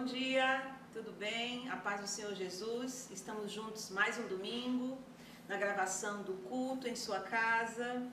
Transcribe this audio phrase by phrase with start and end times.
[0.00, 1.68] Bom dia, tudo bem?
[1.68, 3.10] A paz do Senhor Jesus.
[3.10, 4.98] Estamos juntos mais um domingo
[5.46, 8.08] na gravação do culto em sua casa.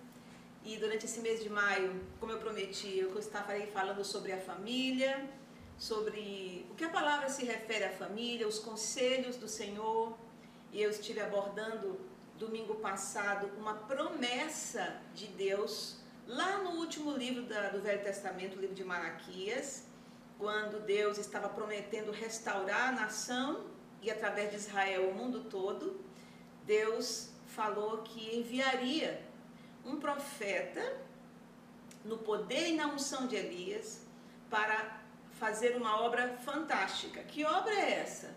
[0.66, 5.30] E durante esse mês de maio, como eu prometi, eu estarei falando sobre a família,
[5.78, 10.14] sobre o que a palavra se refere à família, os conselhos do Senhor.
[10.74, 12.02] E eu estive abordando
[12.38, 18.76] domingo passado uma promessa de Deus lá no último livro do Velho Testamento, o livro
[18.76, 19.87] de Malaquias
[20.38, 23.66] quando Deus estava prometendo restaurar a nação
[24.02, 26.00] e através de Israel o mundo todo,
[26.66, 29.22] Deus falou que enviaria
[29.86, 30.98] um profeta
[32.04, 34.06] no poder e na unção de Elias
[34.50, 35.02] para
[35.40, 37.24] fazer uma obra fantástica.
[37.24, 38.36] Que obra é essa?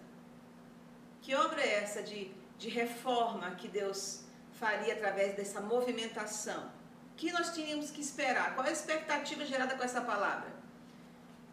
[1.23, 6.81] Que obra é essa de, de reforma que Deus faria através dessa movimentação?
[7.21, 8.55] que nós tínhamos que esperar?
[8.55, 10.51] Qual a expectativa gerada com essa palavra?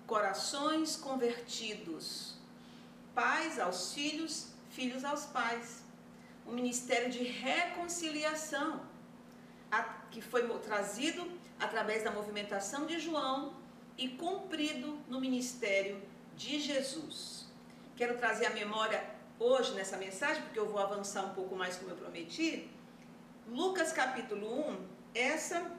[0.07, 2.35] Corações convertidos,
[3.13, 5.83] pais aos filhos, filhos aos pais.
[6.47, 8.81] Um ministério de reconciliação
[10.09, 13.53] que foi trazido através da movimentação de João
[13.97, 16.01] e cumprido no ministério
[16.37, 17.45] de Jesus.
[17.97, 19.03] Quero trazer a memória
[19.37, 22.69] hoje nessa mensagem, porque eu vou avançar um pouco mais como eu prometi.
[23.49, 25.69] Lucas capítulo 1, essa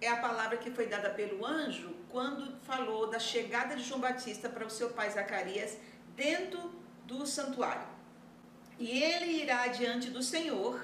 [0.00, 4.48] é a palavra que foi dada pelo anjo quando falou da chegada de João Batista
[4.48, 5.76] para o seu pai Zacarias
[6.16, 6.70] dentro
[7.06, 7.86] do santuário.
[8.78, 10.80] E ele irá diante do Senhor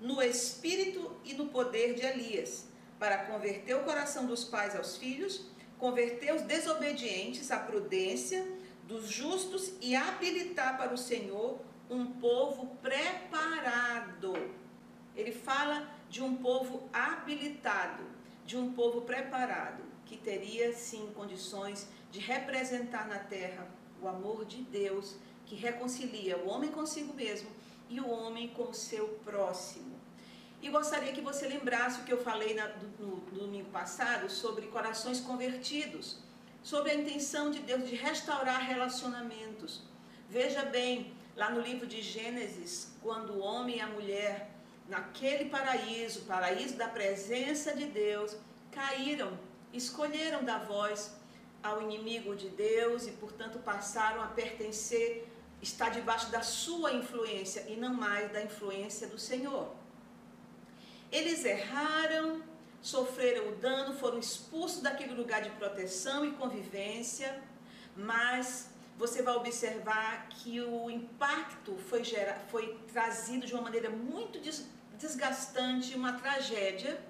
[0.00, 2.66] no espírito e no poder de Elias,
[2.98, 5.46] para converter o coração dos pais aos filhos,
[5.78, 8.46] converter os desobedientes à prudência
[8.84, 14.34] dos justos e habilitar para o Senhor um povo preparado.
[15.14, 18.04] Ele fala de um povo habilitado
[18.50, 19.80] de um povo preparado,
[20.10, 23.68] que teria sim condições de representar na terra
[24.02, 25.14] o amor de Deus,
[25.46, 27.48] que reconcilia o homem consigo mesmo
[27.88, 29.94] e o homem com o seu próximo.
[30.60, 32.66] E gostaria que você lembrasse o que eu falei na,
[32.98, 36.18] no, no domingo passado sobre corações convertidos,
[36.60, 39.80] sobre a intenção de Deus de restaurar relacionamentos.
[40.28, 44.50] Veja bem, lá no livro de Gênesis, quando o homem e a mulher
[44.88, 48.36] naquele paraíso, paraíso da presença de Deus,
[48.72, 49.38] caíram,
[49.72, 51.12] escolheram dar voz
[51.62, 55.26] ao inimigo de Deus e, portanto, passaram a pertencer,
[55.60, 59.74] estar debaixo da sua influência e não mais da influência do Senhor.
[61.12, 62.42] Eles erraram,
[62.80, 67.42] sofreram o dano, foram expulsos daquele lugar de proteção e convivência,
[67.94, 74.40] mas você vai observar que o impacto foi, gera, foi trazido de uma maneira muito
[74.98, 77.02] desgastante, uma tragédia,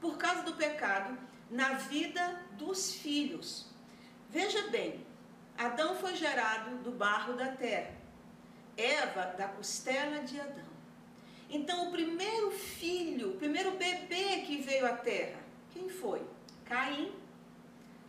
[0.00, 1.18] por causa do pecado,
[1.52, 3.66] na vida dos filhos.
[4.30, 5.06] Veja bem,
[5.56, 7.94] Adão foi gerado do barro da terra,
[8.74, 10.72] Eva da costela de Adão.
[11.50, 15.38] Então, o primeiro filho, o primeiro bebê que veio à terra,
[15.70, 16.22] quem foi?
[16.64, 17.12] Caim.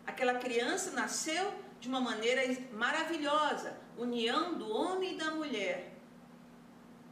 [0.07, 5.91] Aquela criança nasceu de uma maneira maravilhosa, união do homem e da mulher.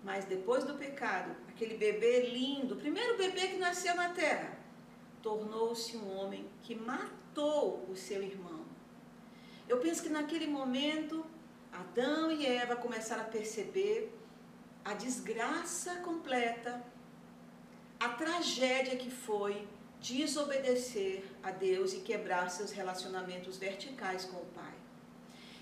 [0.01, 4.60] Mas depois do pecado, aquele bebê lindo, o primeiro bebê que nasceu na terra,
[5.21, 8.65] tornou-se um homem que matou o seu irmão.
[9.67, 11.25] Eu penso que naquele momento,
[11.71, 14.13] Adão e Eva começaram a perceber
[14.83, 16.83] a desgraça completa,
[17.99, 19.67] a tragédia que foi
[19.99, 24.73] desobedecer a Deus e quebrar seus relacionamentos verticais com o Pai.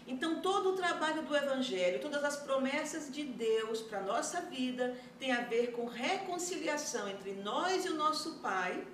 [0.07, 4.97] Então, todo o trabalho do Evangelho, todas as promessas de Deus para a nossa vida
[5.19, 8.87] tem a ver com reconciliação entre nós e o nosso Pai,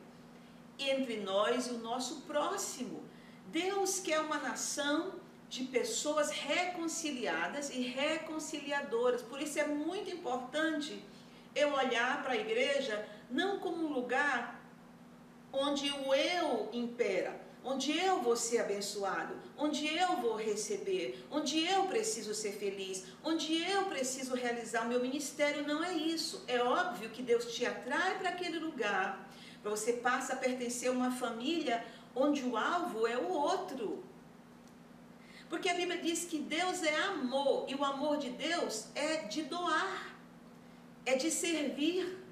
[0.77, 3.03] entre nós e o nosso próximo.
[3.47, 5.13] Deus quer uma nação
[5.49, 9.21] de pessoas reconciliadas e reconciliadoras.
[9.21, 11.03] Por isso é muito importante
[11.53, 14.61] eu olhar para a igreja não como um lugar
[15.51, 21.85] onde o eu impera, onde eu vou ser abençoado, onde eu vou receber, onde eu
[21.85, 25.65] preciso ser feliz, onde eu preciso realizar o meu ministério.
[25.65, 26.43] Não é isso.
[26.47, 29.24] É óbvio que Deus te atrai para aquele lugar,
[29.69, 31.85] você passar a pertencer a uma família
[32.15, 34.03] onde o alvo é o outro.
[35.49, 39.43] Porque a Bíblia diz que Deus é amor e o amor de Deus é de
[39.43, 40.15] doar,
[41.05, 42.23] é de servir.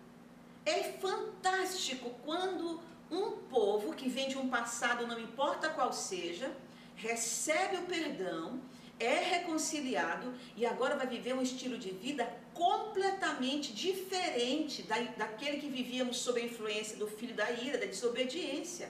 [0.65, 2.79] É fantástico quando
[3.11, 6.55] um povo que vem de um passado, não importa qual seja,
[6.95, 8.61] recebe o perdão,
[9.03, 15.69] é reconciliado e agora vai viver um estilo de vida completamente diferente da, daquele que
[15.69, 18.89] vivíamos sob a influência do filho da ira, da desobediência.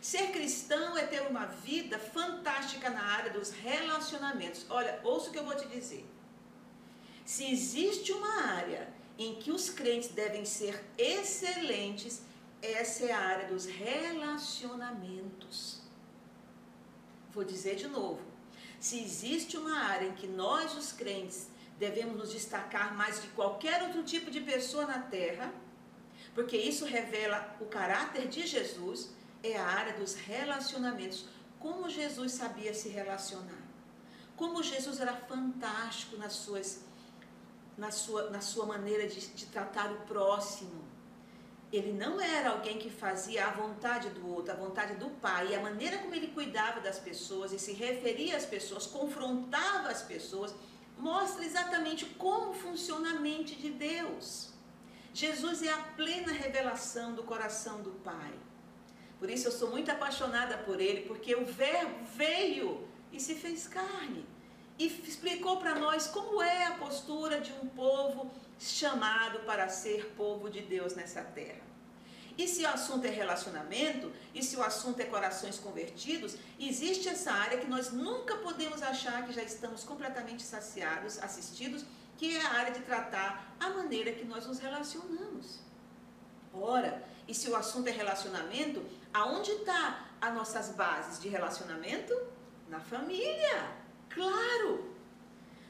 [0.00, 4.66] Ser cristão é ter uma vida fantástica na área dos relacionamentos.
[4.68, 6.06] Olha, ouça o que eu vou te dizer.
[7.24, 12.20] Se existe uma área em que os crentes devem ser excelentes,
[12.60, 15.80] essa é a área dos relacionamentos.
[17.32, 18.33] Vou dizer de novo.
[18.84, 21.48] Se existe uma área em que nós, os crentes,
[21.78, 25.50] devemos nos destacar mais de qualquer outro tipo de pessoa na terra,
[26.34, 29.08] porque isso revela o caráter de Jesus,
[29.42, 31.24] é a área dos relacionamentos.
[31.58, 33.62] Como Jesus sabia se relacionar.
[34.36, 36.84] Como Jesus era fantástico nas suas,
[37.78, 40.83] na, sua, na sua maneira de, de tratar o próximo.
[41.76, 45.48] Ele não era alguém que fazia a vontade do outro, a vontade do Pai.
[45.48, 50.02] E a maneira como ele cuidava das pessoas e se referia às pessoas, confrontava as
[50.02, 50.54] pessoas,
[50.98, 54.50] mostra exatamente como funciona a mente de Deus.
[55.12, 58.32] Jesus é a plena revelação do coração do Pai.
[59.18, 63.66] Por isso eu sou muito apaixonada por ele, porque o Verbo veio e se fez
[63.66, 64.26] carne
[64.78, 70.48] e explicou para nós como é a postura de um povo chamado para ser povo
[70.48, 71.62] de Deus nessa terra.
[72.36, 77.32] E se o assunto é relacionamento, e se o assunto é corações convertidos, existe essa
[77.32, 81.84] área que nós nunca podemos achar que já estamos completamente saciados, assistidos,
[82.16, 85.60] que é a área de tratar a maneira que nós nos relacionamos.
[86.52, 92.14] Ora, e se o assunto é relacionamento, aonde está as nossas bases de relacionamento?
[92.68, 93.70] Na família,
[94.08, 94.93] claro.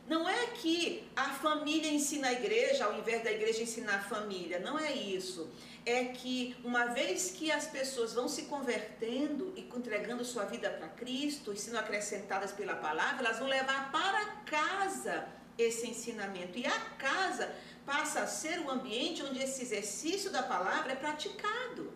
[0.06, 4.58] Não é que a família ensina a igreja ao invés da igreja ensinar a família,
[4.58, 5.50] não é isso
[5.86, 10.88] é que uma vez que as pessoas vão se convertendo e entregando sua vida para
[10.88, 15.28] Cristo e sendo acrescentadas pela palavra, elas vão levar para casa
[15.58, 16.58] esse ensinamento.
[16.58, 17.54] E a casa
[17.84, 21.92] passa a ser o ambiente onde esse exercício da palavra é praticado.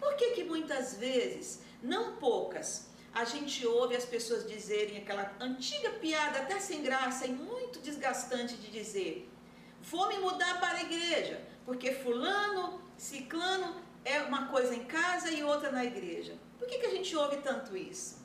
[0.00, 5.90] Por que, que muitas vezes, não poucas, a gente ouve as pessoas dizerem aquela antiga
[5.90, 9.30] piada, até sem graça e muito desgastante de dizer:
[9.80, 15.44] vou me mudar para a igreja, porque Fulano ciclano é uma coisa em casa e
[15.44, 16.36] outra na igreja.
[16.58, 18.22] Por que, que a gente ouve tanto isso?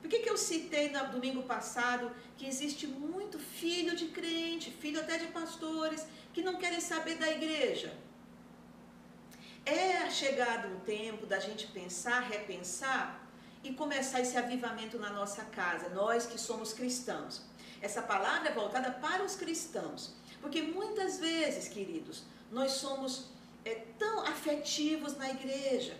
[0.00, 5.00] Por que, que eu citei no domingo passado que existe muito filho de crente, filho
[5.00, 7.92] até de pastores, que não querem saber da igreja?
[9.66, 13.19] É chegado um tempo da gente pensar, repensar
[13.62, 17.42] e começar esse avivamento na nossa casa, nós que somos cristãos.
[17.80, 23.30] Essa palavra é voltada para os cristãos, porque muitas vezes, queridos, nós somos
[23.64, 25.98] é, tão afetivos na igreja,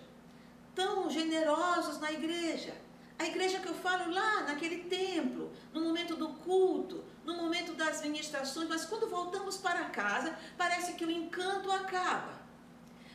[0.74, 2.74] tão generosos na igreja.
[3.18, 8.00] A igreja que eu falo lá, naquele templo, no momento do culto, no momento das
[8.00, 12.39] ministrações, mas quando voltamos para casa, parece que o encanto acaba.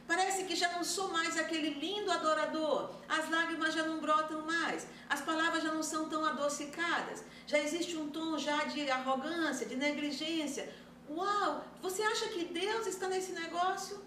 [0.08, 4.86] Parece que já não sou mais aquele lindo adorador, as lágrimas já não brotam mais,
[5.10, 9.76] as palavras já não são tão adocicadas, já existe um tom já de arrogância, de
[9.76, 10.72] negligência.
[11.10, 14.04] Uau, você acha que Deus está nesse negócio?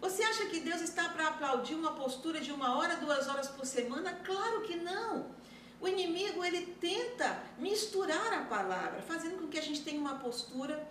[0.00, 3.66] Você acha que Deus está para aplaudir uma postura de uma hora, duas horas por
[3.66, 4.12] semana?
[4.24, 5.26] Claro que não.
[5.80, 10.86] O inimigo ele tenta misturar a palavra, fazendo com que a gente tenha uma postura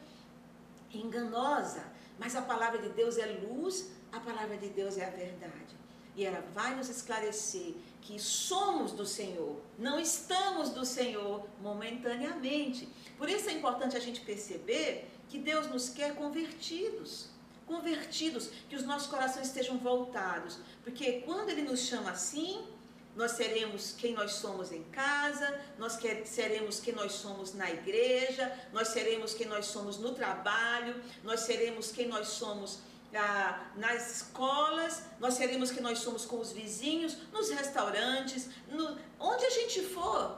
[0.93, 1.83] enganosa.
[2.19, 5.75] Mas a palavra de Deus é luz, a palavra de Deus é a verdade.
[6.15, 12.87] E ela vai nos esclarecer que somos do Senhor, não estamos do Senhor momentaneamente.
[13.17, 18.83] Por isso é importante a gente perceber que Deus nos quer convertidos convertidos, que os
[18.83, 22.63] nossos corações estejam voltados, porque quando Ele nos chama assim,
[23.15, 28.89] nós seremos quem nós somos em casa, nós seremos quem nós somos na igreja, nós
[28.89, 32.79] seremos quem nós somos no trabalho, nós seremos quem nós somos
[33.13, 39.45] ah, nas escolas, nós seremos quem nós somos com os vizinhos, nos restaurantes, no, onde
[39.45, 40.37] a gente for,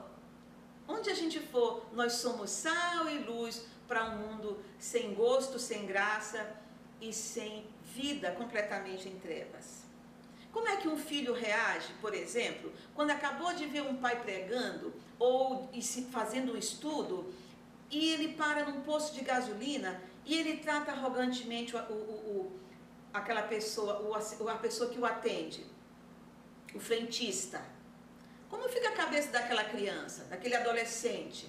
[0.87, 5.87] onde a gente for, nós somos sal e luz para um mundo sem gosto, sem
[5.87, 6.47] graça
[7.01, 7.65] e sem
[7.95, 9.76] vida completamente em trevas.
[10.57, 14.91] Como é que um filho reage, por exemplo, quando acabou de ver um pai pregando
[15.19, 15.69] ou
[16.11, 17.31] fazendo um estudo
[17.91, 22.59] e ele para num posto de gasolina e ele trata arrogantemente o, o, o,
[23.13, 25.63] aquela pessoa, o, a pessoa que o atende,
[26.73, 27.63] o frentista?
[28.49, 31.47] Como fica a cabeça daquela criança, daquele adolescente?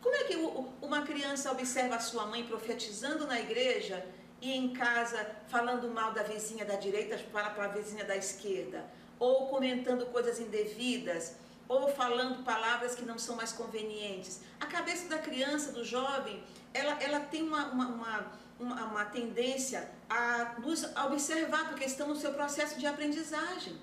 [0.00, 0.36] Como é que
[0.80, 4.06] uma criança observa a sua mãe profetizando na igreja
[4.40, 8.84] e em casa falando mal da vizinha da direita, para a vizinha da esquerda,
[9.18, 11.36] ou comentando coisas indevidas,
[11.68, 14.40] ou falando palavras que não são mais convenientes.
[14.58, 16.42] A cabeça da criança, do jovem,
[16.74, 22.32] ela, ela tem uma, uma, uma, uma tendência a nos observar, porque estão no seu
[22.32, 23.78] processo de aprendizagem.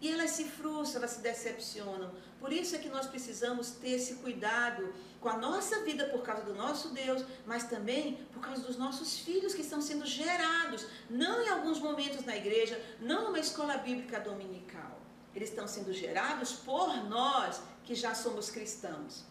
[0.00, 2.12] E elas se frustram, elas se decepcionam.
[2.38, 6.42] Por isso é que nós precisamos ter esse cuidado com a nossa vida por causa
[6.42, 11.42] do nosso Deus, mas também por causa dos nossos filhos que estão sendo gerados, não
[11.42, 15.00] em alguns momentos na igreja, não numa escola bíblica dominical.
[15.34, 19.24] Eles estão sendo gerados por nós que já somos cristãos.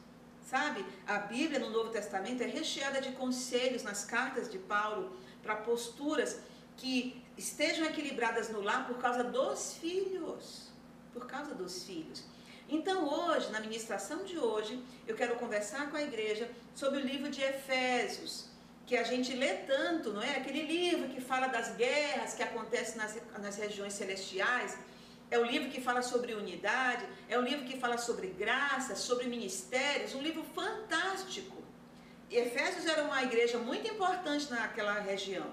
[0.45, 0.85] Sabe?
[1.05, 6.39] A Bíblia no Novo Testamento é recheada de conselhos nas cartas de Paulo para posturas
[6.77, 10.69] que estejam equilibradas no lar por causa dos filhos.
[11.13, 12.23] Por causa dos filhos.
[12.69, 17.29] Então, hoje, na ministração de hoje, eu quero conversar com a igreja sobre o livro
[17.29, 18.49] de Efésios,
[18.85, 20.35] que a gente lê tanto, não é?
[20.35, 24.77] Aquele livro que fala das guerras que acontecem nas, nas regiões celestiais.
[25.31, 29.27] É o livro que fala sobre unidade, é o livro que fala sobre graça, sobre
[29.27, 31.57] ministérios, um livro fantástico.
[32.29, 35.49] E Efésios era uma igreja muito importante naquela região.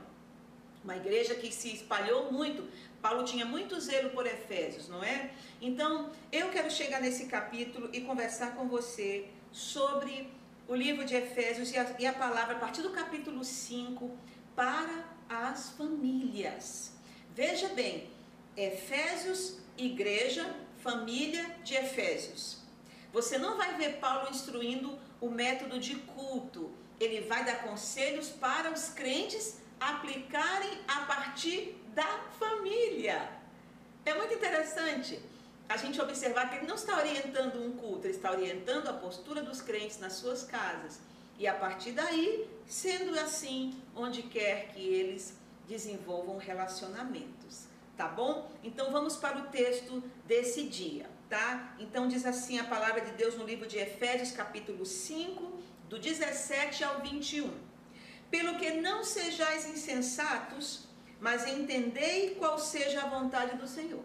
[0.85, 2.69] Uma igreja que se espalhou muito.
[3.01, 5.31] Paulo tinha muito zelo por Efésios, não é?
[5.61, 10.31] Então, eu quero chegar nesse capítulo e conversar com você sobre
[10.69, 14.11] o livro de Efésios e a, e a palavra a partir do capítulo 5
[14.55, 16.93] para as famílias.
[17.35, 18.11] Veja bem,
[18.55, 22.59] Efésios, igreja, família de Efésios.
[23.11, 26.71] Você não vai ver Paulo instruindo o método de culto.
[27.01, 32.07] Ele vai dar conselhos para os crentes aplicarem a partir da
[32.39, 33.29] família.
[34.05, 35.21] É muito interessante
[35.69, 39.43] a gente observar que ele não está orientando um culto, ele está orientando a postura
[39.43, 41.01] dos crentes nas suas casas.
[41.39, 47.65] E a partir daí, sendo assim, onde quer que eles desenvolvam relacionamentos.
[47.97, 48.51] Tá bom?
[48.63, 51.77] Então vamos para o texto desse dia, tá?
[51.79, 55.53] Então diz assim a palavra de Deus no livro de Efésios, capítulo 5,
[55.89, 57.53] do 17 ao 21.
[58.35, 60.89] Pelo que não sejais insensatos,
[61.21, 64.03] mas entendei qual seja a vontade do Senhor.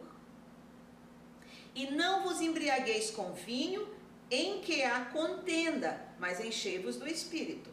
[1.73, 3.89] E não vos embriagueis com vinho,
[4.29, 7.71] em que há contenda, mas enchei-vos do Espírito,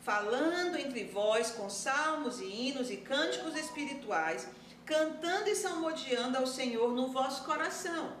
[0.00, 4.48] falando entre vós com salmos e hinos e cânticos espirituais,
[4.84, 8.16] cantando e salmodiando ao Senhor no vosso coração,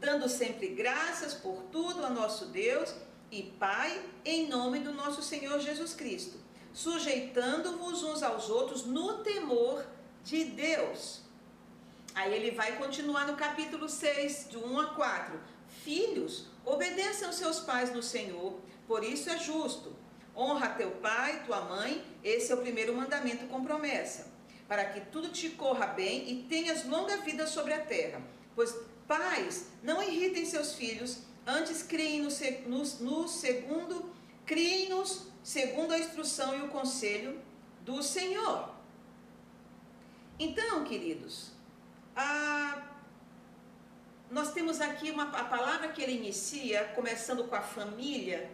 [0.00, 2.92] dando sempre graças por tudo a nosso Deus
[3.30, 9.84] e Pai, em nome do nosso Senhor Jesus Cristo sujeitando-vos uns aos outros no temor
[10.24, 11.20] de Deus.
[12.14, 15.40] Aí ele vai continuar no capítulo 6, de 1 a 4.
[15.84, 19.94] Filhos, obedeçam seus pais no Senhor, por isso é justo.
[20.36, 24.26] Honra teu pai, tua mãe, esse é o primeiro mandamento com promessa,
[24.66, 28.22] para que tudo te corra bem e tenhas longa vida sobre a terra.
[28.54, 28.74] Pois
[29.06, 32.28] pais, não irritem seus filhos, antes criem no,
[32.66, 34.12] no, no segundo,
[34.44, 37.40] criem-nos segundo a instrução e o conselho
[37.82, 38.70] do Senhor.
[40.38, 41.50] Então, queridos,
[42.14, 42.82] a,
[44.30, 48.50] nós temos aqui uma, a palavra que ele inicia, começando com a família,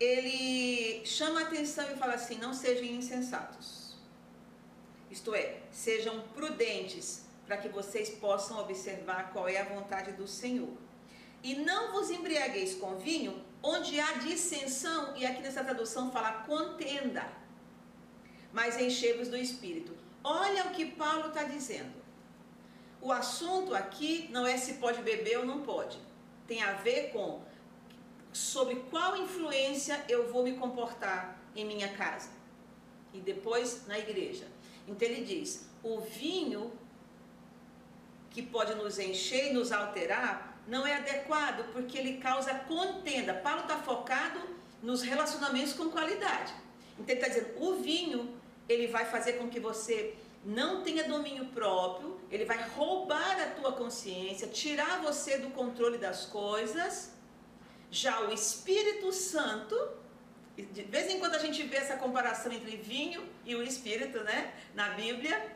[0.00, 3.96] ele chama a atenção e fala assim: não sejam insensatos.
[5.10, 10.76] Isto é, sejam prudentes para que vocês possam observar qual é a vontade do Senhor.
[11.42, 17.26] E não vos embriagueis com vinho, onde há dissensão, e aqui nessa tradução fala contenda,
[18.52, 19.96] mas enchei-vos do Espírito.
[20.22, 21.98] Olha o que Paulo está dizendo.
[23.00, 25.98] O assunto aqui não é se pode beber ou não pode.
[26.46, 27.42] Tem a ver com
[28.32, 32.30] sobre qual influência eu vou me comportar em minha casa
[33.12, 34.46] e depois na igreja.
[34.86, 36.72] Então ele diz: o vinho
[38.30, 43.32] que pode nos encher e nos alterar não é adequado porque ele causa contenda.
[43.32, 44.38] Paulo está focado
[44.82, 46.52] nos relacionamentos com qualidade.
[46.98, 51.46] Então ele está dizendo, o vinho, ele vai fazer com que você não tenha domínio
[51.46, 57.12] próprio, ele vai roubar a tua consciência, tirar você do controle das coisas.
[57.90, 59.74] Já o Espírito Santo,
[60.56, 64.52] de vez em quando a gente vê essa comparação entre vinho e o Espírito, né,
[64.74, 65.50] na Bíblia.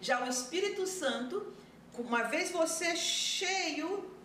[0.00, 1.54] Já o Espírito Santo,
[1.94, 4.17] uma vez você cheio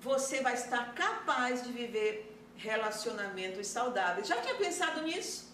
[0.00, 4.26] você vai estar capaz de viver relacionamentos saudáveis.
[4.26, 5.50] Já tinha pensado nisso?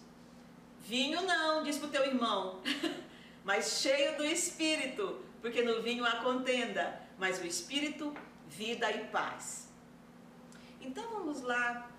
[0.81, 2.61] Vinho não, diz para o teu irmão,
[3.43, 8.15] mas cheio do Espírito, porque no vinho há contenda, mas o Espírito,
[8.47, 9.67] vida e paz.
[10.79, 11.91] Então vamos lá,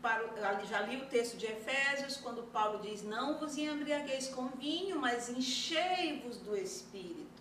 [0.00, 4.98] para, já li o texto de Efésios, quando Paulo diz: Não vos embriagueis com vinho,
[4.98, 7.31] mas enchei-vos do Espírito.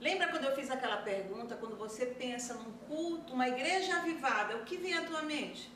[0.00, 4.64] Lembra quando eu fiz aquela pergunta, quando você pensa num culto, uma igreja avivada, o
[4.64, 5.70] que vem à tua mente?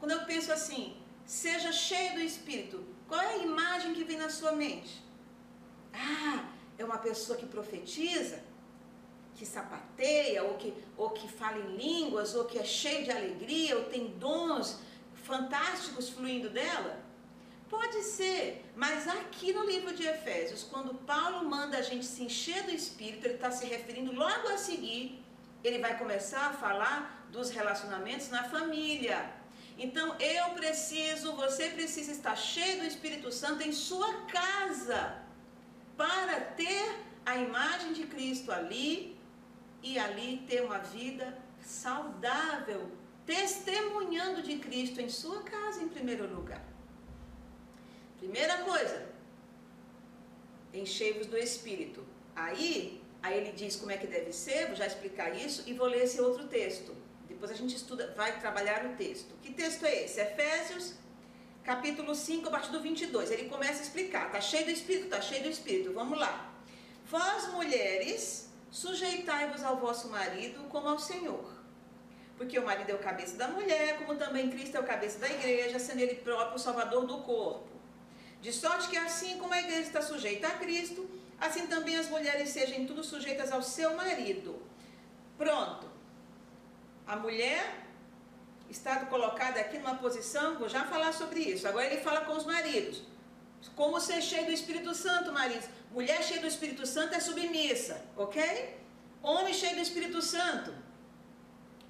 [0.00, 4.28] Quando eu penso assim, seja cheio do Espírito, qual é a imagem que vem na
[4.28, 5.02] sua mente?
[5.92, 8.42] Ah, é uma pessoa que profetiza?
[9.34, 13.76] que sapateia, ou que, ou que fala em línguas, ou que é cheio de alegria,
[13.76, 14.80] ou tem dons
[15.14, 17.03] fantásticos fluindo dela?
[17.68, 22.62] Pode ser, mas aqui no livro de Efésios, quando Paulo manda a gente se encher
[22.64, 25.24] do Espírito, ele está se referindo logo a seguir,
[25.62, 29.32] ele vai começar a falar dos relacionamentos na família.
[29.78, 35.24] Então eu preciso, você precisa estar cheio do Espírito Santo em sua casa,
[35.96, 39.16] para ter a imagem de Cristo ali
[39.82, 42.90] e ali ter uma vida saudável,
[43.24, 46.73] testemunhando de Cristo em sua casa em primeiro lugar.
[48.24, 49.06] Primeira coisa,
[50.72, 52.02] enchei-vos do Espírito.
[52.34, 55.86] Aí, aí ele diz como é que deve ser, vou já explicar isso e vou
[55.86, 56.96] ler esse outro texto.
[57.28, 59.34] Depois a gente estuda, vai trabalhar o texto.
[59.42, 60.22] Que texto é esse?
[60.22, 60.94] Efésios,
[61.62, 63.30] capítulo 5, a partir do 22.
[63.30, 64.32] Ele começa a explicar.
[64.32, 65.92] Tá cheio do Espírito, tá cheio do Espírito.
[65.92, 66.50] Vamos lá.
[67.04, 71.44] Vós, mulheres, sujeitai-vos ao vosso marido como ao Senhor.
[72.38, 75.28] Porque o marido é o cabeça da mulher, como também Cristo é o cabeça da
[75.28, 77.73] igreja, sendo ele próprio o salvador do corpo.
[78.44, 81.08] De sorte que assim como a igreja está sujeita a Cristo,
[81.40, 84.60] assim também as mulheres sejam tudo sujeitas ao seu marido.
[85.38, 85.86] Pronto.
[87.06, 87.86] A mulher
[88.68, 91.66] está colocada aqui numa posição, vou já falar sobre isso.
[91.66, 93.02] Agora ele fala com os maridos.
[93.74, 95.66] Como ser cheio do Espírito Santo, maridos?
[95.90, 98.78] Mulher cheia do Espírito Santo é submissa, ok?
[99.22, 100.70] Homem cheio do Espírito Santo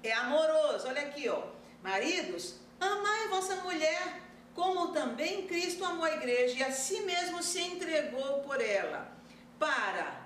[0.01, 0.87] é amoroso.
[0.87, 1.47] Olha aqui, ó.
[1.83, 4.24] Maridos, amai vossa mulher
[4.55, 9.11] como também Cristo amou a igreja e a si mesmo se entregou por ela,
[9.59, 10.25] para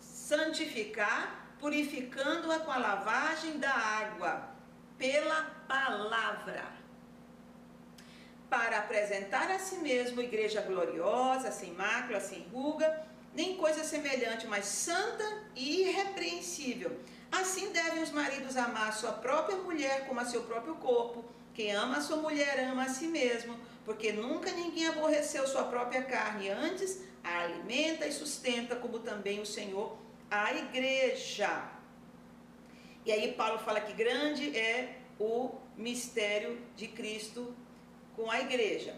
[0.00, 4.50] santificar, purificando-a com a lavagem da água,
[4.98, 6.64] pela palavra,
[8.50, 14.64] para apresentar a si mesmo igreja gloriosa, sem mácula, sem ruga, nem coisa semelhante, mas
[14.64, 15.24] santa
[15.54, 16.98] e irrepreensível.
[17.30, 21.35] Assim devem os maridos amar sua própria mulher como a seu próprio corpo.
[21.56, 26.02] Quem ama a sua mulher ama a si mesmo, porque nunca ninguém aborreceu sua própria
[26.02, 29.96] carne, antes a alimenta e sustenta, como também o Senhor
[30.30, 31.66] a igreja.
[33.06, 37.56] E aí Paulo fala que grande é o mistério de Cristo
[38.14, 38.94] com a igreja.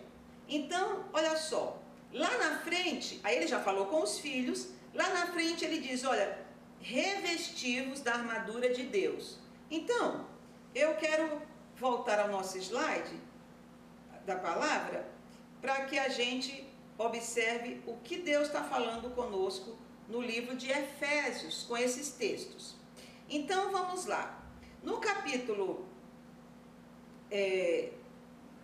[0.48, 1.80] Então, olha só,
[2.12, 6.02] lá na frente, aí ele já falou com os filhos, lá na frente ele diz,
[6.02, 6.44] olha,
[6.80, 9.38] revestivos da armadura de Deus.
[9.70, 10.26] Então,
[10.74, 11.40] eu quero
[11.78, 13.20] voltar ao nosso slide
[14.26, 15.08] da palavra
[15.60, 19.76] para que a gente observe o que Deus está falando conosco
[20.08, 22.74] no livro de Efésios com esses textos.
[23.28, 24.42] Então vamos lá.
[24.82, 25.86] No capítulo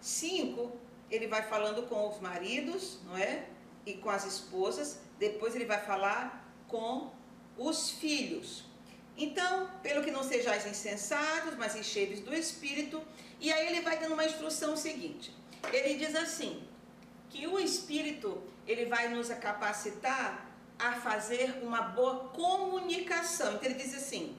[0.00, 3.46] 5, é, ele vai falando com os maridos, não é?
[3.84, 5.00] E com as esposas.
[5.18, 7.10] Depois ele vai falar com
[7.56, 8.64] os filhos.
[9.16, 13.02] Então, pelo que não sejais insensatos, mas encheios do Espírito.
[13.40, 15.32] E aí ele vai dando uma instrução seguinte.
[15.72, 16.62] Ele diz assim,
[17.30, 23.54] que o Espírito, ele vai nos capacitar a fazer uma boa comunicação.
[23.54, 24.36] Então ele diz assim,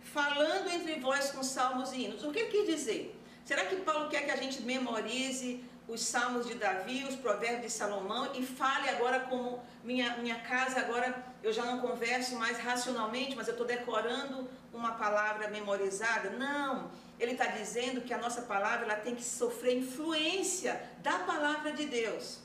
[0.00, 2.24] falando entre vós com salmos e hinos.
[2.24, 3.16] O que ele quer dizer?
[3.44, 7.70] Será que Paulo quer que a gente memorize os salmos de Davi, os provérbios de
[7.70, 13.36] Salomão e fale agora como minha, minha casa, agora eu já não converso mais racionalmente,
[13.36, 16.30] mas eu estou decorando uma palavra memorizada?
[16.30, 21.72] Não, ele está dizendo que a nossa palavra ela tem que sofrer influência da palavra
[21.72, 22.40] de Deus.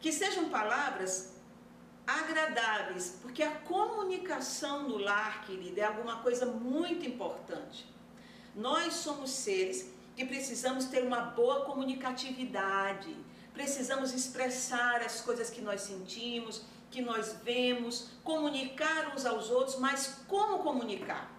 [0.00, 1.34] Que sejam palavras
[2.06, 7.86] agradáveis, porque a comunicação no lar, querida, é alguma coisa muito importante.
[8.54, 13.16] Nós somos seres que precisamos ter uma boa comunicatividade,
[13.52, 20.22] precisamos expressar as coisas que nós sentimos, que nós vemos, comunicar uns aos outros, mas
[20.26, 21.30] como comunicar?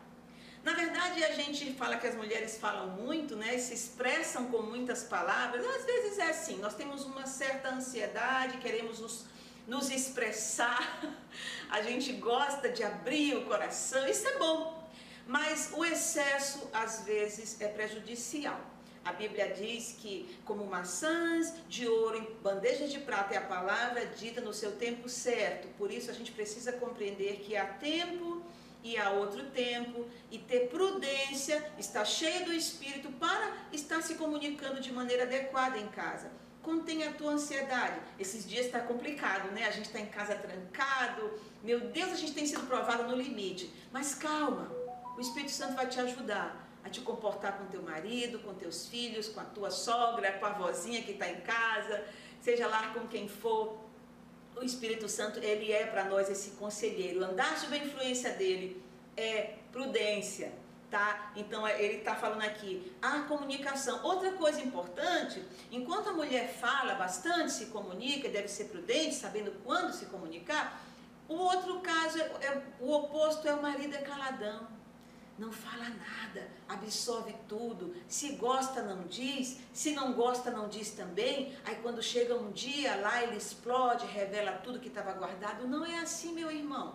[0.63, 3.57] Na verdade, a gente fala que as mulheres falam muito, né?
[3.57, 5.65] Se expressam com muitas palavras.
[5.65, 9.25] Às vezes é assim, nós temos uma certa ansiedade, queremos nos,
[9.67, 11.01] nos expressar,
[11.69, 14.87] a gente gosta de abrir o coração, isso é bom.
[15.25, 18.70] Mas o excesso, às vezes, é prejudicial.
[19.03, 24.05] A Bíblia diz que, como maçãs de ouro em bandejas de prata é a palavra
[24.05, 25.67] dita no seu tempo certo.
[25.77, 28.43] Por isso a gente precisa compreender que há tempo
[28.83, 34.79] e há outro tempo e ter prudência, estar cheio do Espírito para estar se comunicando
[34.79, 36.31] de maneira adequada em casa.
[36.61, 37.99] Contém a tua ansiedade.
[38.19, 39.65] Esses dias está complicado, né?
[39.65, 41.39] A gente está em casa trancado.
[41.63, 43.73] Meu Deus, a gente tem sido provado no limite.
[43.91, 44.71] Mas calma,
[45.17, 49.28] o Espírito Santo vai te ajudar a te comportar com teu marido, com teus filhos,
[49.28, 52.04] com a tua sogra, com a vozinha que está em casa,
[52.41, 53.80] seja lá com quem for.
[54.56, 57.24] o Espírito Santo, ele é para nós esse conselheiro.
[57.24, 58.84] Andar sob a influência dele
[59.15, 60.52] é prudência,
[60.89, 61.32] tá?
[61.36, 64.04] Então é, ele está falando aqui a comunicação.
[64.04, 69.94] Outra coisa importante, enquanto a mulher fala bastante, se comunica, deve ser prudente, sabendo quando
[69.94, 70.84] se comunicar.
[71.30, 74.81] O outro caso é, é o oposto é o marido é caladão
[75.41, 77.95] não fala nada, absorve tudo.
[78.08, 79.58] Se gosta, não diz.
[79.73, 81.58] Se não gosta, não diz também.
[81.65, 85.67] Aí quando chega um dia lá, ele explode, revela tudo que estava guardado.
[85.67, 86.93] Não é assim, meu irmão.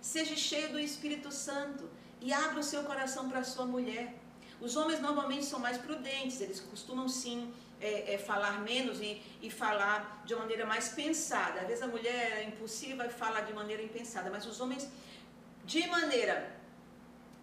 [0.00, 1.88] Seja cheio do Espírito Santo
[2.20, 4.12] e abra o seu coração para a sua mulher.
[4.60, 9.50] Os homens normalmente são mais prudentes, eles costumam sim é, é, falar menos e, e
[9.50, 11.60] falar de uma maneira mais pensada.
[11.60, 14.88] Às vezes a mulher é impulsiva e fala de maneira impensada, mas os homens,
[15.64, 16.63] de maneira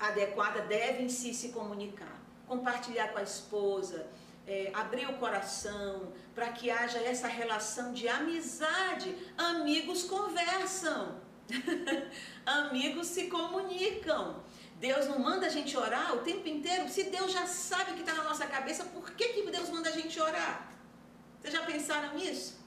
[0.08, 4.08] adequada devem se se comunicar, compartilhar com a esposa,
[4.48, 9.16] é, abrir o coração, para que haja essa relação de amizade.
[9.38, 11.22] Amigos conversam,
[12.46, 14.44] amigos se comunicam.
[14.80, 16.90] Deus não manda a gente orar o tempo inteiro.
[16.90, 19.90] Se Deus já sabe o que está na nossa cabeça, por que, que Deus manda
[19.90, 20.72] a gente orar?
[21.40, 22.60] Vocês já pensaram nisso?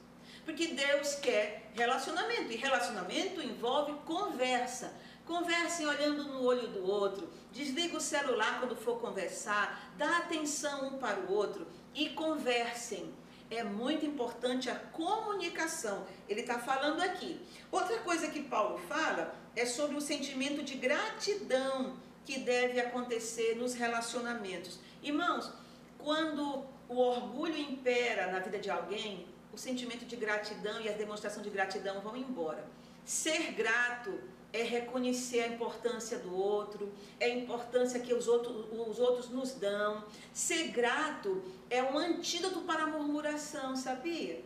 [0.45, 4.93] Porque Deus quer relacionamento e relacionamento envolve conversa.
[5.25, 7.27] Conversem olhando no olho do outro.
[7.51, 9.91] Desliga o celular quando for conversar.
[9.97, 13.11] Dá atenção um para o outro e conversem.
[13.49, 16.05] É muito importante a comunicação.
[16.29, 17.41] Ele está falando aqui.
[17.71, 23.73] Outra coisa que Paulo fala é sobre o sentimento de gratidão que deve acontecer nos
[23.73, 24.79] relacionamentos.
[25.01, 25.51] Irmãos,
[25.97, 31.41] quando o orgulho impera na vida de alguém, o sentimento de gratidão e a demonstração
[31.41, 32.67] de gratidão vão embora.
[33.03, 34.19] Ser grato
[34.55, 39.51] é reconhecer a importância do outro, é a importância que os outros, os outros nos
[39.53, 40.05] dão.
[40.33, 44.43] Ser grato é um antídoto para a murmuração, sabia?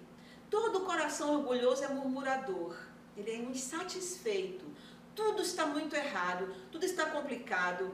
[0.49, 2.75] Todo coração orgulhoso é murmurador,
[3.15, 4.65] ele é insatisfeito.
[5.13, 7.93] Tudo está muito errado, tudo está complicado.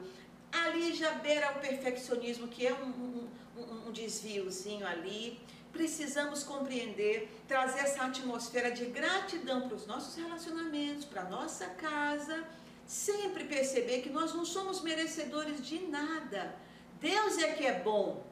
[0.50, 5.38] Ali já beira o perfeccionismo, que é um, um, um desviozinho ali
[5.76, 12.44] precisamos compreender, trazer essa atmosfera de gratidão para os nossos relacionamentos, para a nossa casa,
[12.86, 16.54] sempre perceber que nós não somos merecedores de nada.
[17.00, 18.24] Deus é que é bom.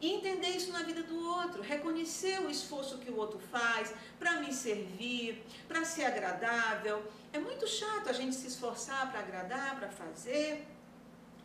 [0.00, 4.40] E entender isso na vida do outro, reconhecer o esforço que o outro faz para
[4.40, 7.04] me servir, para ser agradável.
[7.32, 10.66] É muito chato a gente se esforçar para agradar, para fazer,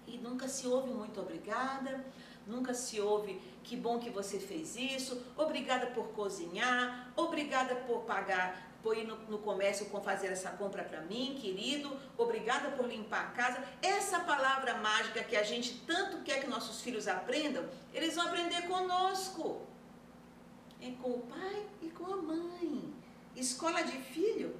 [0.08, 2.04] e nunca se ouve muito obrigada,
[2.48, 8.72] nunca se ouve que bom que você fez isso, obrigada por cozinhar, obrigada por pagar,
[8.82, 13.26] por ir no, no comércio com fazer essa compra para mim, querido, obrigada por limpar
[13.26, 13.62] a casa.
[13.82, 18.62] Essa palavra mágica que a gente tanto quer que nossos filhos aprendam, eles vão aprender
[18.68, 19.68] conosco.
[20.82, 22.94] É com o pai e com a mãe.
[23.36, 24.56] Escola de filho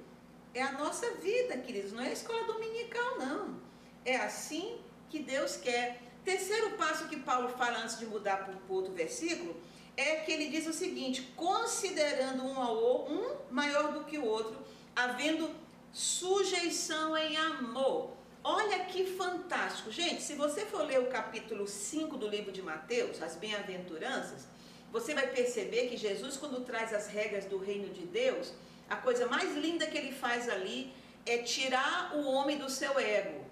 [0.52, 3.60] é a nossa vida, queridos, não é escola dominical, não.
[4.04, 8.74] É assim que Deus quer Terceiro passo que Paulo fala antes de mudar para o
[8.74, 9.56] outro versículo
[9.96, 14.58] é que ele diz o seguinte: considerando um ao um maior do que o outro,
[14.94, 15.50] havendo
[15.90, 18.10] sujeição em amor.
[18.44, 19.90] Olha que fantástico.
[19.90, 24.46] Gente, se você for ler o capítulo 5 do livro de Mateus, as bem-aventuranças,
[24.92, 28.52] você vai perceber que Jesus, quando traz as regras do reino de Deus,
[28.90, 30.92] a coisa mais linda que ele faz ali
[31.24, 33.47] é tirar o homem do seu ego,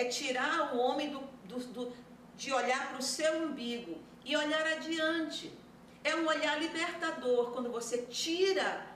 [0.00, 1.92] é tirar o homem do do, do,
[2.36, 5.50] de olhar para o seu umbigo e olhar adiante.
[6.04, 8.86] É um olhar libertador quando você tira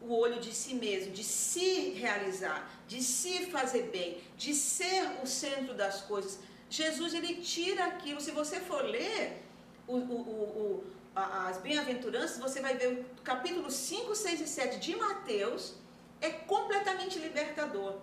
[0.00, 5.26] o olho de si mesmo, de se realizar, de se fazer bem, de ser o
[5.26, 6.38] centro das coisas.
[6.68, 8.20] Jesus ele tira aquilo.
[8.20, 9.42] Se você for ler
[9.88, 10.20] o, o,
[10.62, 15.74] o, as bem-aventuranças, você vai ver o capítulo 5, 6 e 7 de Mateus,
[16.20, 17.96] é completamente libertador.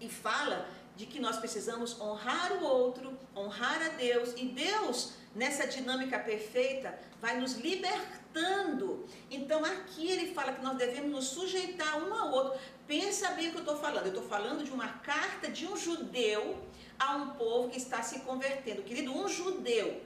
[0.00, 5.66] E fala de que nós precisamos honrar o outro, honrar a Deus, e Deus, nessa
[5.66, 9.06] dinâmica perfeita, vai nos libertando.
[9.30, 12.58] Então aqui ele fala que nós devemos nos sujeitar um ao outro.
[12.86, 14.06] Pensa bem o que eu estou falando.
[14.06, 16.56] Eu estou falando de uma carta de um judeu
[16.98, 18.82] a um povo que está se convertendo.
[18.82, 20.00] Querido, um judeu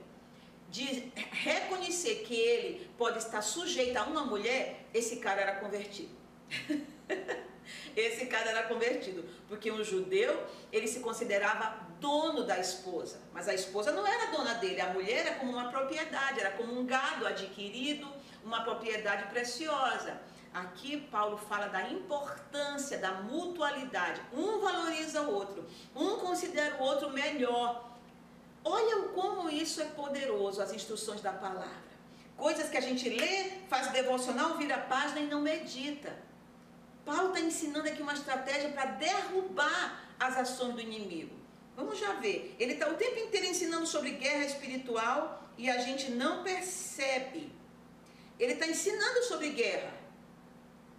[0.68, 6.10] de reconhecer que ele pode estar sujeito a uma mulher, esse cara era convertido.
[7.96, 13.54] esse cara era convertido, porque um judeu, ele se considerava dono da esposa, mas a
[13.54, 17.26] esposa não era dona dele, a mulher era como uma propriedade, era como um gado
[17.26, 18.08] adquirido,
[18.44, 20.20] uma propriedade preciosa.
[20.52, 24.20] Aqui Paulo fala da importância da mutualidade.
[24.32, 27.88] Um valoriza o outro, um considera o outro melhor.
[28.64, 31.90] Olha como isso é poderoso, as instruções da palavra.
[32.36, 36.16] Coisas que a gente lê, faz devocional, vira página e não medita.
[37.04, 41.34] Paulo está ensinando aqui uma estratégia para derrubar as ações do inimigo.
[41.76, 42.54] Vamos já ver.
[42.58, 47.52] Ele está o tempo inteiro ensinando sobre guerra espiritual e a gente não percebe.
[48.38, 49.92] Ele está ensinando sobre guerra.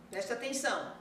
[0.09, 0.95] Presta atenção.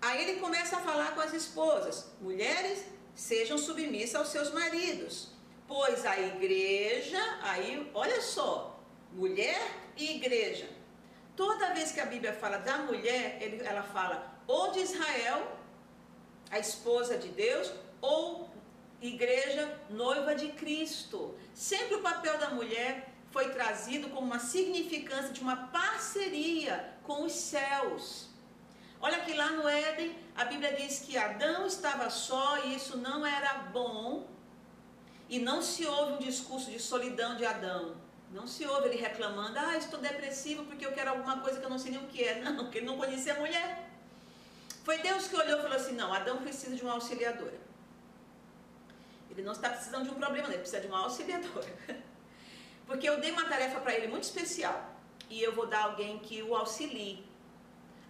[0.00, 5.28] Aí ele começa a falar com as esposas: mulheres, sejam submissas aos seus maridos.
[5.66, 9.62] Pois a igreja, aí, olha só, mulher
[9.96, 10.68] e igreja.
[11.36, 15.58] Toda vez que a Bíblia fala da mulher, ela fala ou de Israel,
[16.50, 18.48] a esposa de Deus, ou
[19.00, 21.36] igreja noiva de Cristo.
[21.52, 27.32] Sempre o papel da mulher foi trazido como uma significância de uma parceria com os
[27.32, 28.28] céus.
[29.00, 33.26] Olha que lá no Éden, a Bíblia diz que Adão estava só e isso não
[33.26, 34.26] era bom.
[35.28, 38.03] E não se ouve um discurso de solidão de Adão.
[38.34, 41.70] Não se ouve ele reclamando, ah, estou depressivo porque eu quero alguma coisa que eu
[41.70, 42.40] não sei nem o que é.
[42.42, 43.88] Não, porque ele não conhecia a mulher.
[44.82, 47.58] Foi Deus que olhou e falou assim: não, Adão precisa de uma auxiliadora.
[49.30, 51.72] Ele não está precisando de um problema, ele precisa de uma auxiliadora.
[52.88, 54.78] Porque eu dei uma tarefa para ele muito especial.
[55.30, 57.24] E eu vou dar alguém que o auxilie.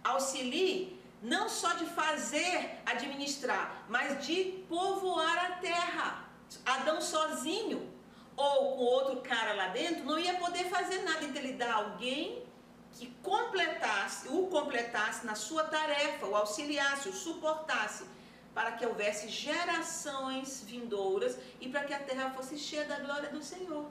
[0.03, 6.25] Auxilie não só de fazer, administrar, mas de povoar a terra.
[6.65, 7.94] Adão sozinho
[8.35, 11.23] ou com outro cara lá dentro não ia poder fazer nada.
[11.23, 12.43] Então ele dá alguém
[12.91, 18.05] que completasse, o completasse na sua tarefa, o auxiliasse, o suportasse,
[18.53, 23.43] para que houvesse gerações vindouras e para que a terra fosse cheia da glória do
[23.43, 23.85] Senhor.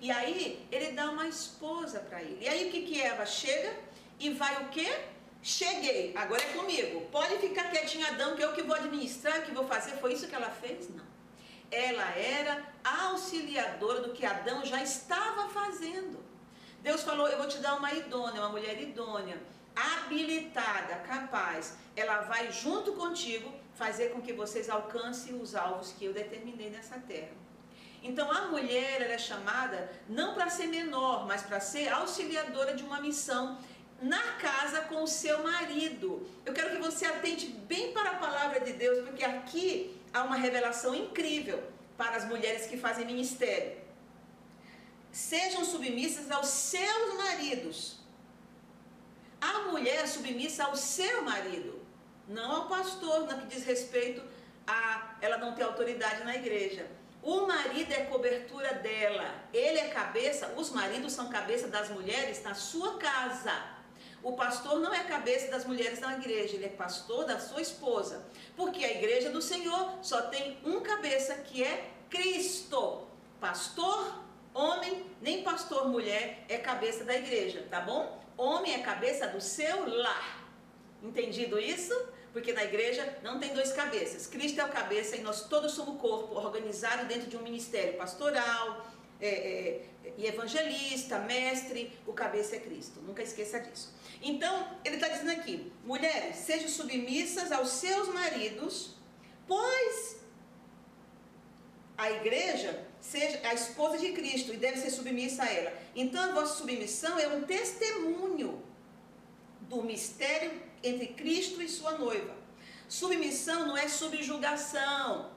[0.00, 2.44] E aí ele dá uma esposa para ele.
[2.44, 3.72] E aí o que que Eva chega
[4.18, 4.88] e vai o quê?
[5.40, 7.06] Cheguei, agora é comigo.
[7.12, 9.92] Pode ficar quietinha, Adão, que eu que vou administrar, que vou fazer.
[9.98, 10.90] Foi isso que ela fez?
[10.90, 11.07] Não.
[11.70, 16.18] Ela era auxiliadora do que Adão já estava fazendo.
[16.82, 19.38] Deus falou: Eu vou te dar uma idônea, uma mulher idônea,
[19.74, 21.76] habilitada, capaz.
[21.94, 26.98] Ela vai junto contigo fazer com que vocês alcancem os alvos que eu determinei nessa
[26.98, 27.32] terra.
[28.02, 32.82] Então a mulher ela é chamada não para ser menor, mas para ser auxiliadora de
[32.82, 33.58] uma missão
[34.00, 36.24] na casa com o seu marido.
[36.46, 40.36] Eu quero que você atente bem para a palavra de Deus, porque aqui há uma
[40.36, 41.62] revelação incrível
[41.96, 43.88] para as mulheres que fazem ministério
[45.12, 47.96] sejam submissas aos seus maridos.
[49.40, 51.80] A mulher é submissa ao seu marido,
[52.26, 54.22] não ao pastor, no que diz respeito
[54.66, 56.86] a ela não ter autoridade na igreja.
[57.22, 62.54] O marido é cobertura dela, ele é cabeça, os maridos são cabeça das mulheres na
[62.54, 63.77] sua casa.
[64.22, 68.26] O pastor não é cabeça das mulheres na igreja, ele é pastor da sua esposa.
[68.56, 73.06] Porque a igreja do Senhor só tem um cabeça que é Cristo.
[73.40, 78.20] Pastor Homem, nem pastor mulher é cabeça da igreja, tá bom?
[78.36, 80.48] Homem é cabeça do seu lar.
[81.02, 81.94] Entendido isso?
[82.32, 84.26] Porque na igreja não tem dois cabeças.
[84.26, 88.84] Cristo é o cabeça e nós todos somos corpo organizado dentro de um ministério pastoral,
[89.20, 93.00] é, é, e evangelista, mestre, o cabeça é Cristo.
[93.00, 93.92] Nunca esqueça disso.
[94.22, 98.94] Então, ele está dizendo aqui: mulheres, sejam submissas aos seus maridos,
[99.46, 100.18] pois
[101.96, 105.72] a igreja seja a esposa de Cristo e deve ser submissa a ela.
[105.94, 108.62] Então a vossa submissão é um testemunho
[109.62, 110.52] do mistério
[110.82, 112.36] entre Cristo e sua noiva.
[112.88, 115.30] Submissão não é subjugação.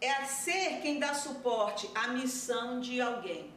[0.00, 3.53] É a ser quem dá suporte à missão de alguém.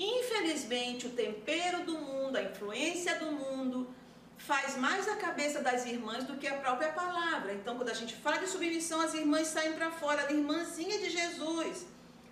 [0.00, 3.94] Infelizmente, o tempero do mundo, a influência do mundo,
[4.38, 7.52] faz mais a cabeça das irmãs do que a própria palavra.
[7.52, 11.10] Então, quando a gente fala de submissão, as irmãs saem para fora, a irmãzinha de
[11.10, 11.86] Jesus.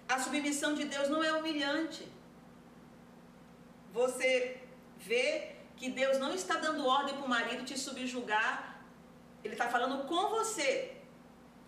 [0.09, 2.09] A submissão de Deus não é humilhante.
[3.93, 4.63] Você
[4.97, 8.83] vê que Deus não está dando ordem para o marido te subjugar.
[9.45, 10.97] Ele está falando com você.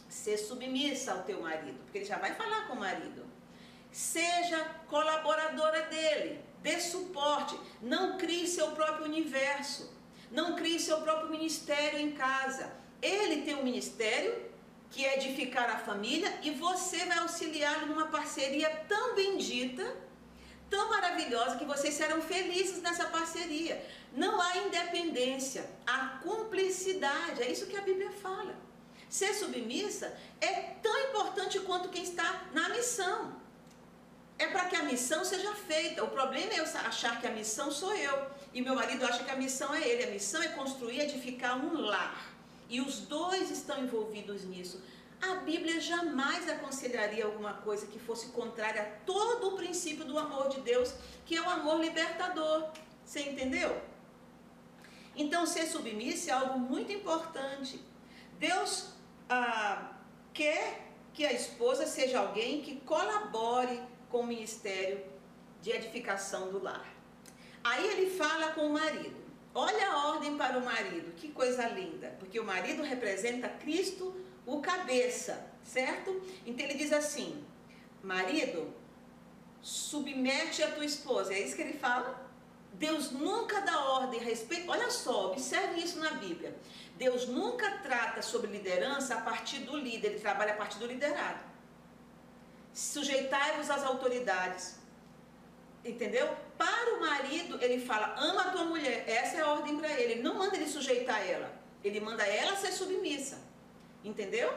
[0.08, 3.29] Ser submissa ao teu marido, porque ele já vai falar com o marido.
[3.92, 7.58] Seja colaboradora dele, dê suporte.
[7.82, 9.92] Não crie seu próprio universo.
[10.30, 12.72] Não crie seu próprio ministério em casa.
[13.02, 14.50] Ele tem um ministério
[14.90, 19.96] que é edificar a família, e você vai auxiliá-lo numa parceria tão bendita,
[20.68, 23.84] tão maravilhosa, que vocês serão felizes nessa parceria.
[24.12, 28.54] Não há independência, há cumplicidade, é isso que a Bíblia fala.
[29.08, 33.39] Ser submissa é tão importante quanto quem está na missão.
[34.40, 36.02] É para que a missão seja feita.
[36.02, 38.16] O problema é eu achar que a missão sou eu.
[38.54, 40.04] E meu marido acha que a missão é ele.
[40.04, 42.18] A missão é construir, edificar um lar
[42.70, 44.80] e os dois estão envolvidos nisso.
[45.20, 50.48] A Bíblia jamais aconselharia alguma coisa que fosse contrária a todo o princípio do amor
[50.48, 50.94] de Deus,
[51.26, 52.70] que é o amor libertador.
[53.04, 53.70] Você entendeu?
[55.14, 57.84] Então, ser submissa é algo muito importante.
[58.38, 58.94] Deus
[59.28, 59.92] ah,
[60.32, 65.02] quer que a esposa seja alguém que colabore com o ministério
[65.62, 66.86] de edificação do lar.
[67.62, 69.20] Aí ele fala com o marido.
[69.54, 74.14] Olha a ordem para o marido, que coisa linda, porque o marido representa Cristo,
[74.46, 76.22] o cabeça, certo?
[76.46, 77.44] Então ele diz assim:
[78.02, 78.72] marido,
[79.60, 81.34] submete a tua esposa.
[81.34, 82.28] É isso que ele fala?
[82.74, 84.70] Deus nunca dá ordem a respeito.
[84.70, 86.56] Olha só, observe isso na Bíblia.
[86.96, 91.49] Deus nunca trata sobre liderança a partir do líder, ele trabalha a partir do liderado.
[92.80, 94.78] Sujeitai-vos às autoridades.
[95.84, 96.26] Entendeu?
[96.56, 99.04] Para o marido, ele fala: ama a tua mulher.
[99.06, 100.12] Essa é a ordem para ele.
[100.12, 101.52] Ele não manda ele sujeitar ela.
[101.84, 103.38] Ele manda ela ser submissa.
[104.02, 104.50] Entendeu?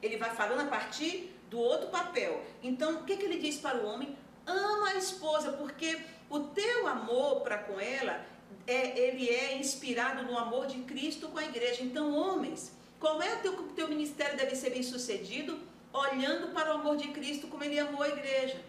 [0.00, 2.42] Ele vai falando a partir do outro papel.
[2.62, 4.16] Então, o que, que ele diz para o homem?
[4.46, 6.00] Ama a esposa, porque
[6.30, 8.24] o teu amor para com ela,
[8.66, 11.82] é, ele é inspirado no amor de Cristo com a igreja.
[11.82, 15.67] Então, homens, como é o teu, teu ministério deve ser bem sucedido?
[15.92, 18.62] Olhando para o amor de Cristo como ele amou a igreja.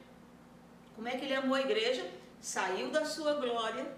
[0.96, 2.10] Como é que ele amou a igreja?
[2.42, 3.94] Saiu da sua glória,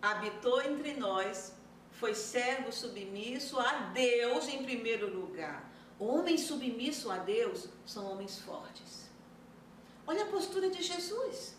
[0.00, 1.54] habitou entre nós,
[1.92, 5.70] foi servo submisso a Deus em primeiro lugar.
[5.98, 9.10] Homens submissos a Deus são homens fortes.
[10.06, 11.54] Olha a postura de Jesus.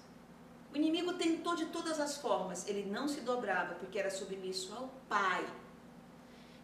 [0.73, 4.89] O inimigo tentou de todas as formas, ele não se dobrava porque era submisso ao
[5.07, 5.45] Pai.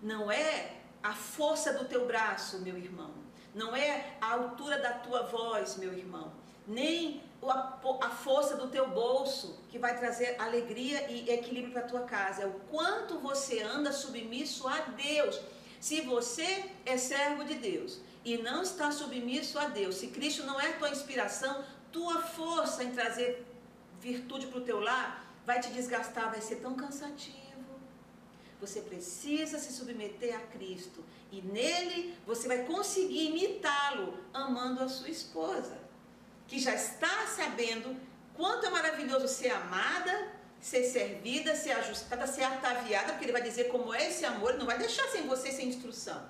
[0.01, 3.26] Não é a força do teu braço, meu irmão.
[3.57, 6.31] Não é a altura da tua voz, meu irmão.
[6.67, 7.23] Nem
[8.01, 12.43] a força do teu bolso que vai trazer alegria e equilíbrio para a tua casa.
[12.43, 15.39] É o quanto você anda submisso a Deus.
[15.79, 20.61] Se você é servo de Deus e não está submisso a Deus, se Cristo não
[20.61, 23.43] é tua inspiração, tua força em trazer
[23.99, 27.46] virtude para o teu lar vai te desgastar, vai ser tão cansativo.
[28.59, 35.09] Você precisa se submeter a Cristo e nele você vai conseguir imitá-lo amando a sua
[35.09, 35.77] esposa,
[36.47, 37.95] que já está sabendo
[38.33, 43.65] quanto é maravilhoso ser amada, ser servida, ser ajustada, ser ataviada, porque ele vai dizer
[43.65, 46.27] como é esse amor, ele não vai deixar sem você sem instrução.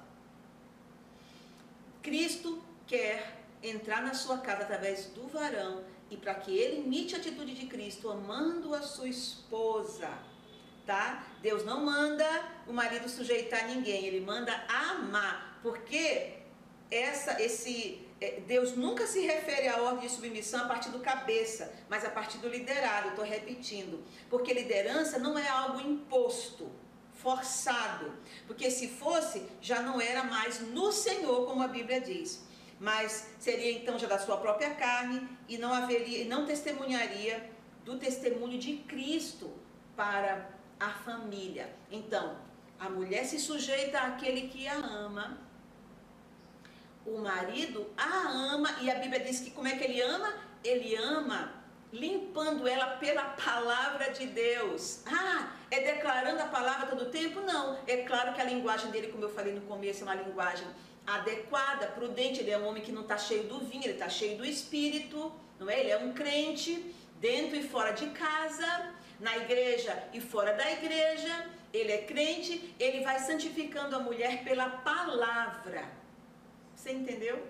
[2.01, 7.17] Cristo quer entrar na sua casa através do varão e para que ele imite a
[7.17, 10.09] atitude de Cristo, amando a sua esposa,
[10.87, 11.23] tá?
[11.41, 12.25] Deus não manda
[12.65, 16.37] o marido sujeitar ninguém, ele manda amar, porque
[16.89, 21.71] essa, esse, é, Deus nunca se refere à ordem de submissão a partir do cabeça,
[21.89, 26.71] mas a partir do liderado, estou repetindo, porque liderança não é algo imposto,
[27.13, 28.13] forçado,
[28.47, 32.47] porque se fosse, já não era mais no Senhor, como a Bíblia diz
[32.79, 37.49] mas seria então já da sua própria carne e não haveria, não testemunharia
[37.83, 39.51] do testemunho de Cristo
[39.95, 41.73] para a família.
[41.91, 42.37] Então,
[42.79, 45.37] a mulher se sujeita àquele que a ama.
[47.05, 50.33] O marido a ama e a Bíblia diz que como é que ele ama?
[50.63, 51.57] Ele ama
[51.91, 55.01] limpando ela pela palavra de Deus.
[55.05, 57.41] Ah, é declarando a palavra todo o tempo?
[57.41, 57.77] Não.
[57.87, 60.67] É claro que a linguagem dele, como eu falei no começo, é uma linguagem
[61.05, 62.41] adequada, prudente.
[62.41, 65.31] Ele é um homem que não está cheio do vinho, ele está cheio do espírito,
[65.59, 65.79] não é?
[65.79, 71.47] Ele é um crente dentro e fora de casa, na igreja e fora da igreja.
[71.73, 75.85] Ele é crente, ele vai santificando a mulher pela palavra.
[76.75, 77.45] Você entendeu?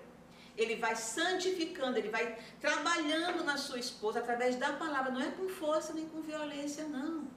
[0.56, 5.48] Ele vai santificando, ele vai trabalhando na sua esposa através da palavra, não é com
[5.48, 7.28] força nem com violência, não.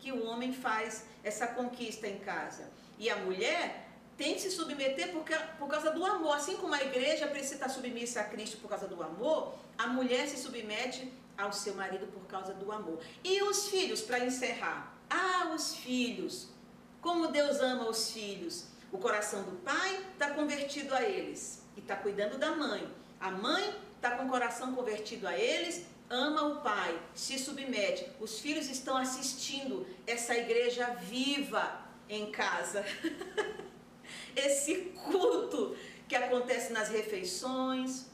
[0.00, 2.68] Que o homem faz essa conquista em casa.
[2.98, 5.24] E a mulher tem que se submeter por,
[5.58, 6.36] por causa do amor.
[6.36, 10.26] Assim como a igreja precisa estar submissa a Cristo por causa do amor, a mulher
[10.28, 12.98] se submete ao seu marido por causa do amor.
[13.22, 14.96] E os filhos, para encerrar?
[15.10, 16.48] Ah, os filhos.
[17.00, 18.66] Como Deus ama os filhos.
[18.90, 22.88] O coração do pai está convertido a eles e está cuidando da mãe.
[23.20, 28.08] A mãe está com o coração convertido a eles, ama o pai, se submete.
[28.20, 32.84] Os filhos estão assistindo essa igreja viva em casa.
[34.36, 38.06] esse culto que acontece nas refeições,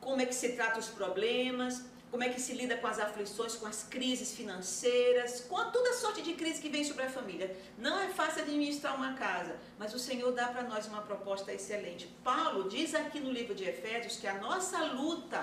[0.00, 3.54] como é que se trata os problemas, como é que se lida com as aflições,
[3.54, 7.56] com as crises financeiras, com toda a sorte de crise que vem sobre a família.
[7.78, 12.06] Não é fácil administrar uma casa, mas o Senhor dá para nós uma proposta excelente.
[12.22, 15.42] Paulo diz aqui no livro de Efésios que a nossa luta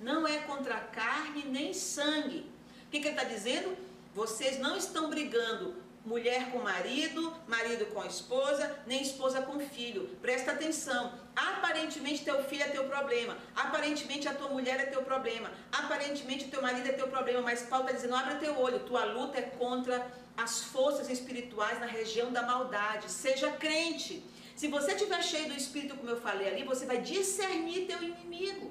[0.00, 2.50] não é contra carne nem sangue.
[2.88, 3.76] O que, que ele está dizendo?
[4.12, 10.08] Vocês não estão brigando mulher com marido, marido com esposa, nem esposa com filho.
[10.20, 11.12] Presta atenção.
[11.34, 13.36] Aparentemente teu filho é teu problema.
[13.54, 15.50] Aparentemente a tua mulher é teu problema.
[15.70, 17.40] Aparentemente teu marido é teu problema.
[17.40, 18.80] Mas Paulo está dizendo: abre teu olho.
[18.80, 23.10] Tua luta é contra as forças espirituais na região da maldade.
[23.10, 24.24] Seja crente.
[24.56, 28.70] Se você estiver cheio do Espírito, como eu falei ali, você vai discernir teu inimigo.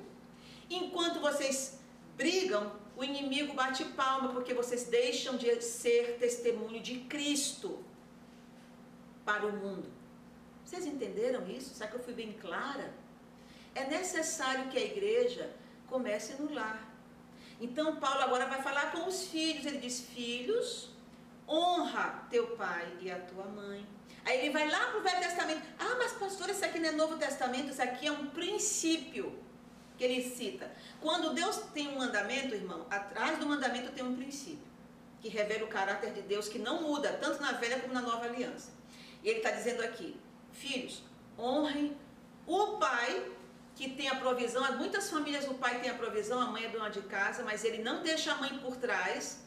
[0.70, 1.80] Enquanto vocês
[2.16, 7.84] brigam, o inimigo bate palma porque vocês deixam de ser testemunho de Cristo
[9.26, 9.90] para o mundo.
[10.64, 11.74] Vocês entenderam isso?
[11.74, 12.94] Será que eu fui bem clara?
[13.74, 15.54] É necessário que a igreja
[15.88, 16.90] comece no lar.
[17.60, 19.66] Então, Paulo agora vai falar com os filhos.
[19.66, 20.90] Ele diz: Filhos,
[21.48, 23.86] honra teu pai e a tua mãe.
[24.26, 25.62] Aí ele vai lá para o Velho Testamento.
[25.80, 29.38] Ah, mas pastor, isso aqui não é Novo Testamento, isso aqui é um princípio
[30.02, 30.72] que ele cita.
[31.00, 34.66] Quando Deus tem um mandamento, irmão, atrás do mandamento tem um princípio
[35.22, 38.26] que revela o caráter de Deus que não muda, tanto na velha como na nova
[38.26, 38.72] aliança.
[39.24, 40.20] E ele está dizendo aqui:
[40.52, 41.04] filhos,
[41.38, 41.96] honrem
[42.48, 43.32] o pai
[43.76, 44.64] que tem a provisão.
[44.76, 47.84] Muitas famílias o pai tem a provisão, a mãe é dona de casa, mas ele
[47.84, 49.44] não deixa a mãe por trás.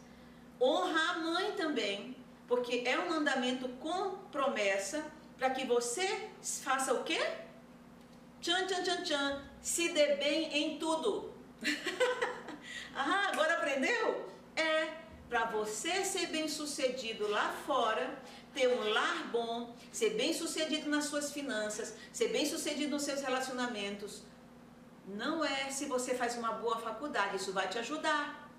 [0.60, 5.04] Honra a mãe também, porque é um mandamento com promessa
[5.36, 6.30] para que você
[6.62, 7.18] faça o quê?
[8.40, 11.32] Tchan, tchan, tchan, tchan se dê bem em tudo.
[12.94, 14.28] ah, agora aprendeu?
[14.54, 14.92] É
[15.26, 21.06] para você ser bem sucedido lá fora, ter um lar bom, ser bem sucedido nas
[21.06, 24.22] suas finanças, ser bem sucedido nos seus relacionamentos.
[25.08, 28.50] Não é se você faz uma boa faculdade, isso vai te ajudar.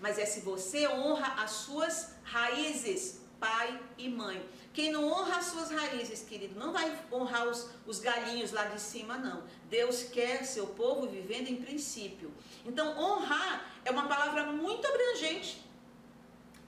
[0.00, 4.44] Mas é se você honra as suas raízes, pai e mãe.
[4.76, 8.78] Quem não honra as suas raízes, querido, não vai honrar os, os galinhos lá de
[8.78, 9.42] cima, não.
[9.70, 12.30] Deus quer seu povo vivendo em princípio.
[12.62, 15.64] Então, honrar é uma palavra muito abrangente.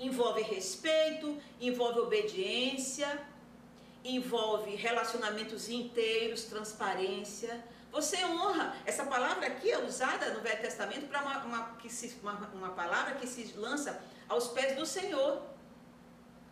[0.00, 3.22] Envolve respeito, envolve obediência,
[4.02, 7.62] envolve relacionamentos inteiros, transparência.
[7.92, 8.74] Você honra.
[8.86, 11.78] Essa palavra aqui é usada no Velho Testamento para uma, uma,
[12.22, 15.42] uma, uma palavra que se lança aos pés do Senhor.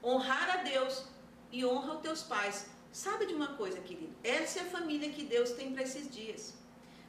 [0.04, 1.15] Honrar a Deus
[1.50, 2.66] e honra os teus pais.
[2.92, 4.14] Sabe de uma coisa, querido?
[4.22, 6.54] Essa é a família que Deus tem para esses dias.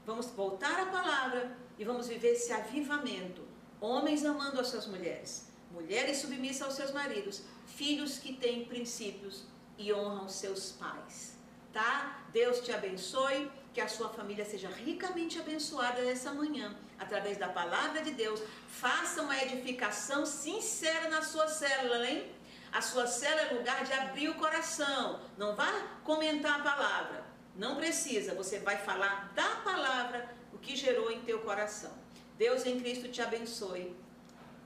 [0.05, 3.41] Vamos voltar à palavra e vamos viver esse avivamento.
[3.79, 9.45] Homens amando as suas mulheres, mulheres submissas aos seus maridos, filhos que têm princípios
[9.77, 11.37] e honram seus pais.
[11.71, 12.25] Tá?
[12.31, 18.01] Deus te abençoe, que a sua família seja ricamente abençoada nessa manhã, através da palavra
[18.01, 18.41] de Deus.
[18.67, 22.31] Faça uma edificação sincera na sua célula, hein?
[22.77, 25.19] A sua cela é lugar de abrir o coração.
[25.35, 27.23] Não vá comentar a palavra.
[27.55, 28.35] Não precisa.
[28.35, 31.91] Você vai falar da palavra o que gerou em teu coração.
[32.37, 33.95] Deus em Cristo te abençoe.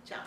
[0.03, 0.25] Tchau.